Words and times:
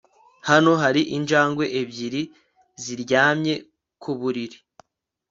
Hano 0.49 0.71
hari 0.83 1.01
injangwe 1.17 1.65
ebyiri 1.81 2.21
ziryamye 2.83 3.55
ku 4.01 4.11
buriri 4.19 4.57